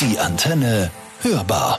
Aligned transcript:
Die 0.00 0.18
Antenne 0.18 0.90
hörbar. 1.20 1.78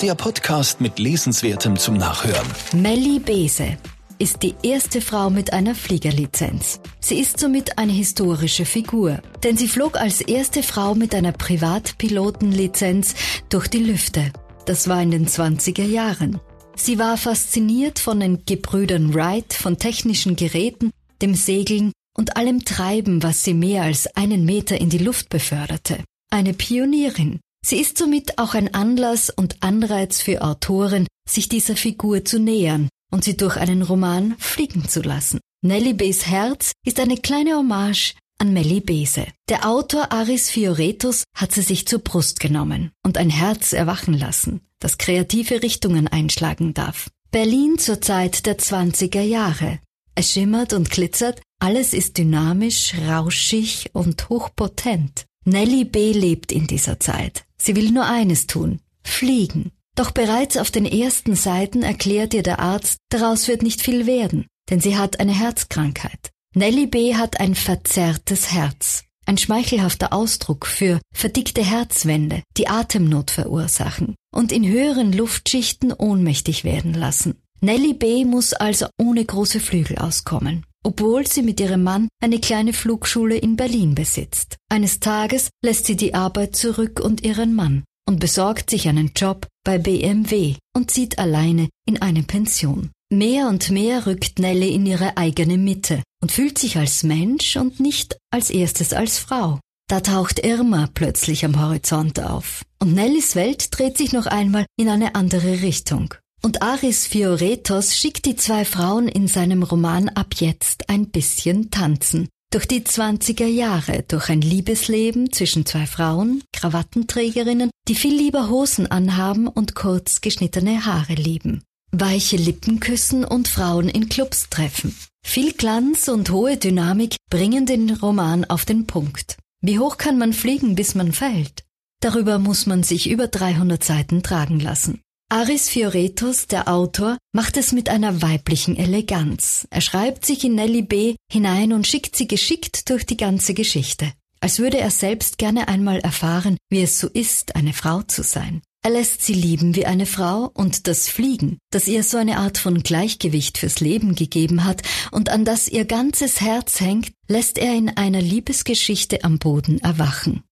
Der 0.00 0.14
Podcast 0.14 0.80
mit 0.80 0.98
Lesenswertem 0.98 1.76
zum 1.76 1.98
Nachhören. 1.98 2.46
Melli 2.72 3.18
Bese 3.18 3.76
ist 4.18 4.42
die 4.42 4.54
erste 4.62 5.02
Frau 5.02 5.28
mit 5.28 5.52
einer 5.52 5.74
Fliegerlizenz. 5.74 6.80
Sie 6.98 7.20
ist 7.20 7.38
somit 7.38 7.76
eine 7.76 7.92
historische 7.92 8.64
Figur, 8.64 9.20
denn 9.42 9.58
sie 9.58 9.68
flog 9.68 10.00
als 10.00 10.22
erste 10.22 10.62
Frau 10.62 10.94
mit 10.94 11.14
einer 11.14 11.32
Privatpilotenlizenz 11.32 13.14
durch 13.50 13.68
die 13.68 13.84
Lüfte. 13.84 14.32
Das 14.64 14.88
war 14.88 15.02
in 15.02 15.10
den 15.10 15.26
20er 15.26 15.84
Jahren. 15.84 16.40
Sie 16.74 16.98
war 16.98 17.18
fasziniert 17.18 17.98
von 17.98 18.18
den 18.18 18.46
Gebrüdern 18.46 19.12
Wright, 19.12 19.52
von 19.52 19.76
technischen 19.76 20.36
Geräten, 20.36 20.90
dem 21.20 21.34
Segeln 21.34 21.92
und 22.16 22.38
allem 22.38 22.64
Treiben, 22.64 23.22
was 23.22 23.44
sie 23.44 23.52
mehr 23.52 23.82
als 23.82 24.06
einen 24.16 24.46
Meter 24.46 24.80
in 24.80 24.88
die 24.88 24.96
Luft 24.96 25.28
beförderte. 25.28 25.98
Eine 26.30 26.54
Pionierin. 26.54 27.40
Sie 27.64 27.76
ist 27.80 27.98
somit 27.98 28.38
auch 28.38 28.54
ein 28.54 28.72
Anlass 28.74 29.30
und 29.30 29.62
Anreiz 29.62 30.20
für 30.22 30.42
Autoren, 30.42 31.06
sich 31.28 31.48
dieser 31.48 31.76
Figur 31.76 32.24
zu 32.24 32.38
nähern 32.38 32.88
und 33.10 33.24
sie 33.24 33.36
durch 33.36 33.56
einen 33.56 33.82
Roman 33.82 34.36
fliegen 34.38 34.88
zu 34.88 35.02
lassen. 35.02 35.40
Nelly 35.62 35.92
Bes 35.92 36.26
Herz 36.26 36.72
ist 36.86 37.00
eine 37.00 37.16
kleine 37.16 37.56
Hommage 37.56 38.14
an 38.38 38.52
Melly 38.52 38.80
Bese. 38.80 39.26
Der 39.48 39.68
Autor 39.68 40.12
Aris 40.12 40.50
Fioretus 40.50 41.24
hat 41.34 41.52
sie 41.52 41.62
sich 41.62 41.86
zur 41.86 41.98
Brust 41.98 42.38
genommen 42.38 42.92
und 43.04 43.18
ein 43.18 43.30
Herz 43.30 43.72
erwachen 43.72 44.14
lassen, 44.14 44.60
das 44.78 44.98
kreative 44.98 45.62
Richtungen 45.62 46.06
einschlagen 46.06 46.74
darf. 46.74 47.10
Berlin 47.30 47.78
zur 47.78 48.00
Zeit 48.00 48.46
der 48.46 48.58
20er 48.58 49.20
Jahre. 49.20 49.80
Es 50.14 50.32
schimmert 50.32 50.72
und 50.72 50.90
glitzert, 50.90 51.40
alles 51.60 51.92
ist 51.92 52.18
dynamisch, 52.18 52.94
rauschig 53.08 53.90
und 53.92 54.28
hochpotent. 54.28 55.26
Nelly 55.44 55.84
B. 55.84 56.12
lebt 56.12 56.52
in 56.52 56.66
dieser 56.66 57.00
Zeit. 57.00 57.44
Sie 57.56 57.74
will 57.74 57.90
nur 57.90 58.06
eines 58.06 58.46
tun, 58.46 58.80
fliegen. 59.02 59.72
Doch 59.94 60.10
bereits 60.10 60.56
auf 60.56 60.70
den 60.70 60.86
ersten 60.86 61.34
Seiten 61.34 61.82
erklärt 61.82 62.34
ihr 62.34 62.42
der 62.42 62.60
Arzt, 62.60 62.98
daraus 63.08 63.48
wird 63.48 63.62
nicht 63.62 63.82
viel 63.82 64.06
werden, 64.06 64.46
denn 64.70 64.80
sie 64.80 64.96
hat 64.96 65.20
eine 65.20 65.32
Herzkrankheit. 65.32 66.30
Nelly 66.54 66.86
B. 66.86 67.14
hat 67.14 67.40
ein 67.40 67.54
verzerrtes 67.54 68.52
Herz. 68.52 69.04
Ein 69.26 69.38
schmeichelhafter 69.38 70.12
Ausdruck 70.12 70.66
für 70.66 71.00
verdickte 71.12 71.62
Herzwände, 71.62 72.42
die 72.56 72.68
Atemnot 72.68 73.30
verursachen 73.30 74.14
und 74.32 74.52
in 74.52 74.66
höheren 74.66 75.12
Luftschichten 75.12 75.92
ohnmächtig 75.92 76.64
werden 76.64 76.94
lassen. 76.94 77.36
Nelly 77.60 77.92
B. 77.92 78.24
muss 78.24 78.52
also 78.52 78.86
ohne 78.98 79.24
große 79.24 79.60
Flügel 79.60 79.98
auskommen 79.98 80.64
obwohl 80.88 81.26
sie 81.26 81.42
mit 81.42 81.60
ihrem 81.60 81.82
Mann 81.82 82.08
eine 82.18 82.40
kleine 82.40 82.72
Flugschule 82.72 83.36
in 83.36 83.56
Berlin 83.56 83.94
besitzt. 83.94 84.56
Eines 84.70 85.00
Tages 85.00 85.50
lässt 85.62 85.84
sie 85.84 85.96
die 85.96 86.14
Arbeit 86.14 86.56
zurück 86.56 86.98
und 86.98 87.22
ihren 87.22 87.54
Mann 87.54 87.84
und 88.08 88.20
besorgt 88.20 88.70
sich 88.70 88.88
einen 88.88 89.12
Job 89.14 89.46
bei 89.66 89.76
BMW 89.76 90.54
und 90.74 90.90
zieht 90.90 91.18
alleine 91.18 91.68
in 91.86 92.00
eine 92.00 92.22
Pension. 92.22 92.90
Mehr 93.12 93.48
und 93.48 93.68
mehr 93.68 94.06
rückt 94.06 94.38
Nelly 94.38 94.70
in 94.74 94.86
ihre 94.86 95.18
eigene 95.18 95.58
Mitte 95.58 96.02
und 96.22 96.32
fühlt 96.32 96.56
sich 96.56 96.78
als 96.78 97.02
Mensch 97.02 97.56
und 97.56 97.80
nicht 97.80 98.16
als 98.32 98.48
erstes 98.48 98.94
als 98.94 99.18
Frau. 99.18 99.60
Da 99.90 100.00
taucht 100.00 100.38
Irma 100.38 100.88
plötzlich 100.94 101.44
am 101.44 101.60
Horizont 101.60 102.18
auf. 102.18 102.62
Und 102.78 102.94
Nellys 102.94 103.36
Welt 103.36 103.68
dreht 103.72 103.98
sich 103.98 104.12
noch 104.12 104.24
einmal 104.24 104.64
in 104.78 104.88
eine 104.88 105.14
andere 105.14 105.60
Richtung. 105.60 106.14
Und 106.42 106.62
Aris 106.62 107.06
Fioretos 107.06 107.96
schickt 107.96 108.24
die 108.24 108.36
zwei 108.36 108.64
Frauen 108.64 109.08
in 109.08 109.26
seinem 109.26 109.62
Roman 109.62 110.08
ab 110.08 110.34
jetzt 110.36 110.88
ein 110.88 111.08
bisschen 111.08 111.70
tanzen. 111.70 112.28
Durch 112.50 112.66
die 112.66 112.80
20er 112.80 113.46
Jahre, 113.46 114.04
durch 114.08 114.30
ein 114.30 114.40
Liebesleben 114.40 115.32
zwischen 115.32 115.66
zwei 115.66 115.86
Frauen, 115.86 116.42
Krawattenträgerinnen, 116.54 117.70
die 117.88 117.94
viel 117.94 118.14
lieber 118.16 118.48
Hosen 118.48 118.86
anhaben 118.90 119.48
und 119.48 119.74
kurz 119.74 120.22
geschnittene 120.22 120.86
Haare 120.86 121.14
lieben. 121.14 121.62
Weiche 121.90 122.36
Lippen 122.36 122.80
küssen 122.80 123.24
und 123.24 123.48
Frauen 123.48 123.88
in 123.88 124.08
Clubs 124.08 124.48
treffen. 124.48 124.94
Viel 125.26 125.52
Glanz 125.52 126.08
und 126.08 126.30
hohe 126.30 126.56
Dynamik 126.56 127.16
bringen 127.28 127.66
den 127.66 127.90
Roman 127.90 128.44
auf 128.46 128.64
den 128.64 128.86
Punkt. 128.86 129.36
Wie 129.60 129.78
hoch 129.78 129.98
kann 129.98 130.16
man 130.16 130.32
fliegen, 130.32 130.74
bis 130.74 130.94
man 130.94 131.12
fällt? 131.12 131.64
Darüber 132.00 132.38
muss 132.38 132.66
man 132.66 132.82
sich 132.82 133.10
über 133.10 133.26
300 133.26 133.82
Seiten 133.82 134.22
tragen 134.22 134.60
lassen. 134.60 135.02
Aris 135.30 135.68
Fioretus, 135.68 136.46
der 136.46 136.68
Autor, 136.68 137.18
macht 137.34 137.58
es 137.58 137.72
mit 137.72 137.90
einer 137.90 138.22
weiblichen 138.22 138.78
Eleganz. 138.78 139.68
Er 139.68 139.82
schreibt 139.82 140.24
sich 140.24 140.42
in 140.42 140.54
Nelly 140.54 140.80
B. 140.80 141.16
hinein 141.30 141.74
und 141.74 141.86
schickt 141.86 142.16
sie 142.16 142.26
geschickt 142.26 142.88
durch 142.88 143.04
die 143.04 143.18
ganze 143.18 143.52
Geschichte. 143.52 144.10
Als 144.40 144.58
würde 144.58 144.78
er 144.78 144.90
selbst 144.90 145.36
gerne 145.36 145.68
einmal 145.68 145.98
erfahren, 145.98 146.56
wie 146.70 146.80
es 146.80 146.98
so 146.98 147.08
ist, 147.08 147.56
eine 147.56 147.74
Frau 147.74 148.00
zu 148.00 148.22
sein. 148.22 148.62
Er 148.82 148.92
lässt 148.92 149.22
sie 149.22 149.34
lieben 149.34 149.76
wie 149.76 149.84
eine 149.84 150.06
Frau 150.06 150.50
und 150.54 150.86
das 150.86 151.10
Fliegen, 151.10 151.58
das 151.70 151.88
ihr 151.88 152.04
so 152.04 152.16
eine 152.16 152.38
Art 152.38 152.56
von 152.56 152.82
Gleichgewicht 152.82 153.58
fürs 153.58 153.80
Leben 153.80 154.14
gegeben 154.14 154.64
hat 154.64 154.80
und 155.10 155.28
an 155.28 155.44
das 155.44 155.68
ihr 155.68 155.84
ganzes 155.84 156.40
Herz 156.40 156.80
hängt, 156.80 157.12
lässt 157.26 157.58
er 157.58 157.74
in 157.74 157.90
einer 157.90 158.22
Liebesgeschichte 158.22 159.24
am 159.24 159.38
Boden 159.38 159.78
erwachen. 159.80 160.42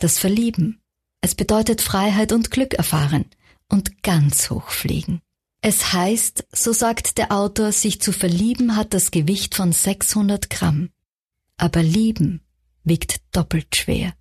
Das 0.00 0.18
Verlieben. 0.18 0.80
Es 1.20 1.36
bedeutet 1.36 1.82
Freiheit 1.82 2.32
und 2.32 2.50
Glück 2.50 2.74
erfahren 2.74 3.26
und 3.70 4.02
ganz 4.02 4.50
hoch 4.50 4.68
fliegen. 4.70 5.20
Es 5.60 5.92
heißt, 5.92 6.46
so 6.52 6.72
sagt 6.72 7.16
der 7.16 7.32
Autor, 7.32 7.72
sich 7.72 8.00
zu 8.00 8.12
verlieben 8.12 8.76
hat 8.76 8.92
das 8.92 9.10
Gewicht 9.10 9.54
von 9.54 9.72
600 9.72 10.50
Gramm. 10.50 10.90
Aber 11.56 11.82
lieben 11.82 12.42
wiegt 12.82 13.22
doppelt 13.32 13.74
schwer. 13.74 14.12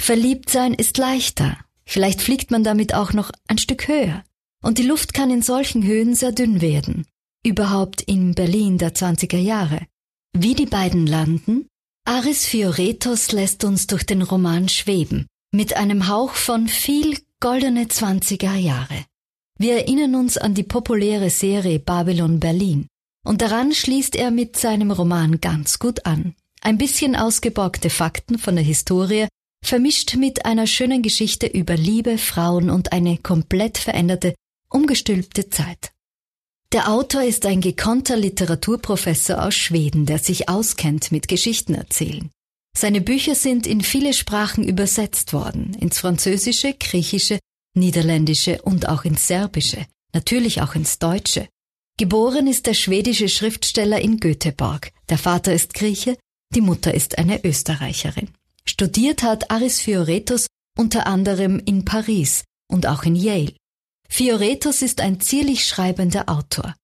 Verliebt 0.00 0.48
sein 0.48 0.72
ist 0.72 0.96
leichter. 0.96 1.58
Vielleicht 1.84 2.22
fliegt 2.22 2.50
man 2.50 2.64
damit 2.64 2.94
auch 2.94 3.12
noch 3.12 3.30
ein 3.48 3.58
Stück 3.58 3.88
höher. 3.88 4.24
Und 4.62 4.78
die 4.78 4.84
Luft 4.84 5.14
kann 5.14 5.30
in 5.30 5.42
solchen 5.42 5.82
Höhen 5.84 6.14
sehr 6.14 6.32
dünn 6.32 6.60
werden. 6.60 7.06
Überhaupt 7.44 8.00
in 8.02 8.34
Berlin 8.34 8.78
der 8.78 8.94
20er 8.94 9.38
Jahre. 9.38 9.86
Wie 10.32 10.54
die 10.54 10.66
beiden 10.66 11.06
landen? 11.06 11.68
Aris 12.04 12.46
Fioretos 12.46 13.32
lässt 13.32 13.64
uns 13.64 13.86
durch 13.86 14.04
den 14.06 14.22
Roman 14.22 14.68
schweben, 14.68 15.26
mit 15.52 15.76
einem 15.76 16.08
Hauch 16.08 16.32
von 16.32 16.68
viel 16.68 17.18
Goldene 17.40 17.84
20er 17.84 18.56
Jahre. 18.56 19.04
Wir 19.60 19.76
erinnern 19.76 20.16
uns 20.16 20.38
an 20.38 20.54
die 20.54 20.64
populäre 20.64 21.30
Serie 21.30 21.78
Babylon 21.78 22.40
Berlin. 22.40 22.88
Und 23.24 23.42
daran 23.42 23.72
schließt 23.72 24.16
er 24.16 24.32
mit 24.32 24.56
seinem 24.56 24.90
Roman 24.90 25.40
ganz 25.40 25.78
gut 25.78 26.04
an. 26.04 26.34
Ein 26.62 26.78
bisschen 26.78 27.14
ausgeborgte 27.14 27.90
Fakten 27.90 28.38
von 28.38 28.56
der 28.56 28.64
Historie, 28.64 29.28
vermischt 29.64 30.16
mit 30.16 30.46
einer 30.46 30.66
schönen 30.66 31.00
Geschichte 31.00 31.46
über 31.46 31.76
Liebe, 31.76 32.18
Frauen 32.18 32.70
und 32.70 32.90
eine 32.90 33.18
komplett 33.18 33.78
veränderte, 33.78 34.34
umgestülpte 34.68 35.48
Zeit. 35.48 35.92
Der 36.72 36.88
Autor 36.88 37.22
ist 37.22 37.46
ein 37.46 37.60
gekonnter 37.60 38.16
Literaturprofessor 38.16 39.44
aus 39.44 39.54
Schweden, 39.54 40.06
der 40.06 40.18
sich 40.18 40.48
auskennt 40.48 41.12
mit 41.12 41.28
Geschichten 41.28 41.76
erzählen. 41.76 42.30
Seine 42.80 43.00
Bücher 43.00 43.34
sind 43.34 43.66
in 43.66 43.80
viele 43.80 44.12
Sprachen 44.12 44.62
übersetzt 44.62 45.32
worden, 45.32 45.74
ins 45.80 45.98
Französische, 45.98 46.74
Griechische, 46.74 47.40
Niederländische 47.74 48.62
und 48.62 48.88
auch 48.88 49.04
ins 49.04 49.26
Serbische, 49.26 49.84
natürlich 50.14 50.62
auch 50.62 50.76
ins 50.76 51.00
Deutsche. 51.00 51.48
Geboren 51.98 52.46
ist 52.46 52.66
der 52.68 52.74
schwedische 52.74 53.28
Schriftsteller 53.28 54.00
in 54.00 54.20
Göteborg. 54.20 54.92
Der 55.08 55.18
Vater 55.18 55.52
ist 55.52 55.74
Grieche, 55.74 56.16
die 56.54 56.60
Mutter 56.60 56.94
ist 56.94 57.18
eine 57.18 57.44
Österreicherin. 57.44 58.28
Studiert 58.64 59.24
hat 59.24 59.50
Aris 59.50 59.80
Fioretus 59.80 60.46
unter 60.78 61.08
anderem 61.08 61.58
in 61.58 61.84
Paris 61.84 62.44
und 62.70 62.86
auch 62.86 63.02
in 63.02 63.16
Yale. 63.16 63.56
Fioretus 64.08 64.82
ist 64.82 65.00
ein 65.00 65.18
zierlich 65.18 65.64
schreibender 65.64 66.28
Autor. 66.28 66.76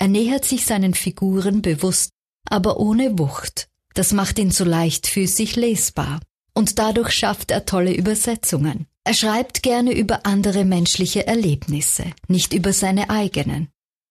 Er 0.00 0.08
nähert 0.08 0.44
sich 0.44 0.66
seinen 0.66 0.94
Figuren 0.94 1.62
bewusst, 1.62 2.10
aber 2.50 2.80
ohne 2.80 3.16
Wucht. 3.16 3.68
Das 3.96 4.12
macht 4.12 4.38
ihn 4.38 4.50
so 4.50 4.64
leichtfüßig 4.64 5.56
lesbar. 5.56 6.20
Und 6.54 6.78
dadurch 6.78 7.12
schafft 7.12 7.50
er 7.50 7.64
tolle 7.64 7.94
Übersetzungen. 7.94 8.86
Er 9.04 9.14
schreibt 9.14 9.62
gerne 9.62 9.92
über 9.92 10.26
andere 10.26 10.64
menschliche 10.64 11.26
Erlebnisse, 11.26 12.04
nicht 12.28 12.52
über 12.52 12.72
seine 12.72 13.08
eigenen. 13.08 13.68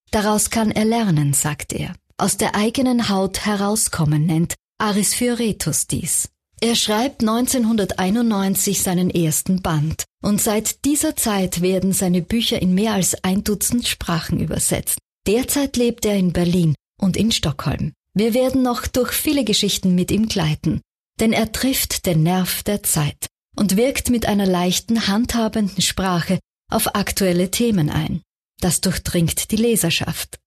Daraus 0.10 0.50
kann 0.50 0.72
er 0.72 0.86
lernen, 0.86 1.34
sagt 1.34 1.72
er. 1.74 1.94
Aus 2.18 2.38
der 2.38 2.56
eigenen 2.56 3.10
Haut 3.10 3.46
herauskommen 3.46 4.26
nennt 4.26 4.56
Aris 4.80 5.14
Fioretus 5.14 5.86
dies. 5.86 6.30
Er 6.62 6.76
schreibt 6.76 7.22
1991 7.22 8.82
seinen 8.82 9.10
ersten 9.10 9.62
Band 9.62 10.06
und 10.24 10.42
seit 10.42 10.84
dieser 10.86 11.16
Zeit 11.16 11.62
werden 11.62 11.94
seine 11.94 12.22
Bücher 12.22 12.60
in 12.60 12.74
mehr 12.74 12.94
als 12.94 13.24
ein 13.24 13.44
Dutzend 13.44 13.88
Sprachen 13.88 14.40
übersetzt. 14.40 14.98
Derzeit 15.28 15.78
lebt 15.78 16.06
er 16.06 16.16
in 16.16 16.34
Berlin 16.34 16.74
und 17.00 17.18
in 17.18 17.32
Stockholm. 17.32 17.92
Wir 18.16 18.34
werden 18.34 18.62
noch 18.62 18.88
durch 18.88 19.12
viele 19.12 19.44
Geschichten 19.44 19.94
mit 19.94 20.10
ihm 20.10 20.28
gleiten, 20.28 20.82
denn 21.20 21.34
er 21.34 21.52
trifft 21.52 22.06
den 22.06 22.24
Nerv 22.24 22.64
der 22.64 22.82
Zeit 22.82 23.28
und 23.58 23.76
wirkt 23.76 24.10
mit 24.10 24.26
einer 24.26 24.46
leichten, 24.46 25.08
handhabenden 25.08 25.82
Sprache 25.82 26.40
auf 26.72 26.96
aktuelle 26.96 27.52
Themen 27.52 27.90
ein. 27.90 28.22
Das 28.62 28.80
durchdringt 28.80 29.52
die 29.52 29.58
Leserschaft. 29.58 30.38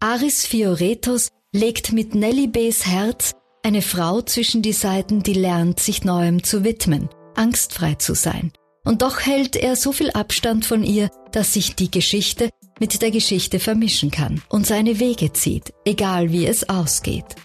Aris 0.00 0.44
Fioretos 0.44 1.30
legt 1.52 1.92
mit 1.92 2.14
Nelly 2.14 2.46
B's 2.46 2.84
Herz 2.84 3.32
eine 3.62 3.80
Frau 3.80 4.20
zwischen 4.20 4.60
die 4.60 4.74
Seiten, 4.74 5.22
die 5.22 5.32
lernt, 5.32 5.80
sich 5.80 6.04
neuem 6.04 6.44
zu 6.44 6.62
widmen, 6.62 7.08
angstfrei 7.34 7.94
zu 7.94 8.14
sein 8.14 8.52
Und 8.84 9.00
doch 9.00 9.20
hält 9.20 9.56
er 9.56 9.76
so 9.76 9.92
viel 9.92 10.10
Abstand 10.10 10.66
von 10.66 10.84
ihr, 10.84 11.10
dass 11.32 11.54
sich 11.54 11.74
die 11.74 11.90
Geschichte 11.90 12.50
mit 12.80 13.02
der 13.02 13.10
Geschichte 13.10 13.60
vermischen 13.60 14.10
kann 14.10 14.42
und 14.48 14.66
seine 14.66 14.98
Wege 15.00 15.32
zieht, 15.32 15.72
egal 15.84 16.32
wie 16.32 16.46
es 16.46 16.68
ausgeht. 16.68 17.36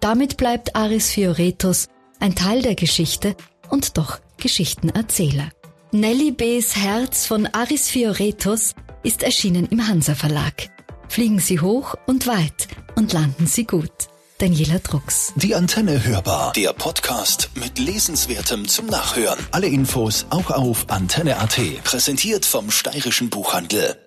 Damit 0.00 0.36
bleibt 0.36 0.76
Aris 0.76 1.10
Fioretus 1.10 1.88
ein 2.20 2.34
Teil 2.34 2.62
der 2.62 2.74
Geschichte 2.74 3.36
und 3.68 3.98
doch 3.98 4.20
Geschichtenerzähler. 4.38 5.50
Nelly 5.92 6.30
B.'s 6.32 6.76
Herz 6.76 7.26
von 7.26 7.46
Aris 7.46 7.88
Fioretus 7.88 8.74
ist 9.02 9.22
erschienen 9.22 9.66
im 9.66 9.86
Hansa 9.86 10.14
Verlag. 10.14 10.68
Fliegen 11.08 11.38
Sie 11.38 11.60
hoch 11.60 11.94
und 12.06 12.26
weit 12.26 12.68
und 12.96 13.12
landen 13.12 13.46
Sie 13.46 13.64
gut. 13.64 13.90
Daniela 14.38 14.78
Drucks. 14.80 15.32
Die 15.36 15.54
Antenne 15.54 16.04
hörbar. 16.04 16.52
Der 16.52 16.74
Podcast 16.74 17.50
mit 17.54 17.78
Lesenswertem 17.78 18.68
zum 18.68 18.86
Nachhören. 18.86 19.38
Alle 19.50 19.68
Infos 19.68 20.26
auch 20.28 20.50
auf 20.50 20.90
antenne.at. 20.90 21.58
Präsentiert 21.84 22.44
vom 22.44 22.70
Steirischen 22.70 23.30
Buchhandel. 23.30 24.05